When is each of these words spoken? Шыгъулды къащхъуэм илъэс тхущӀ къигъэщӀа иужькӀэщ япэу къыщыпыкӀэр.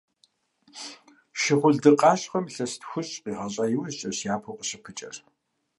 Шыгъулды 1.39 1.91
къащхъуэм 1.99 2.45
илъэс 2.49 2.73
тхущӀ 2.79 3.15
къигъэщӀа 3.23 3.65
иужькӀэщ 3.75 4.17
япэу 4.33 4.57
къыщыпыкӀэр. 4.57 5.15